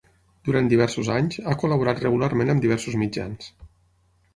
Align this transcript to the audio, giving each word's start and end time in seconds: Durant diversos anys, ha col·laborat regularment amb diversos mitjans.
Durant 0.47 0.69
diversos 0.71 1.11
anys, 1.17 1.39
ha 1.45 1.55
col·laborat 1.65 2.03
regularment 2.07 2.53
amb 2.57 2.67
diversos 2.67 3.01
mitjans. 3.07 3.57